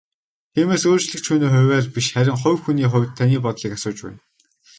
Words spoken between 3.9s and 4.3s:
байна.